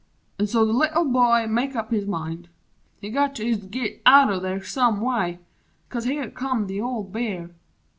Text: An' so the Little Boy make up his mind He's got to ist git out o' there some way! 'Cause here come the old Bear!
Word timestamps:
An' 0.39 0.47
so 0.47 0.65
the 0.65 0.73
Little 0.73 1.05
Boy 1.05 1.45
make 1.45 1.75
up 1.75 1.91
his 1.91 2.07
mind 2.07 2.49
He's 2.99 3.13
got 3.13 3.35
to 3.35 3.47
ist 3.47 3.69
git 3.69 4.01
out 4.03 4.31
o' 4.33 4.39
there 4.39 4.63
some 4.63 4.99
way! 4.99 5.37
'Cause 5.89 6.05
here 6.05 6.27
come 6.31 6.65
the 6.65 6.81
old 6.81 7.11
Bear! 7.13 7.51